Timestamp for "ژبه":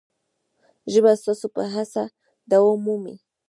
0.91-1.11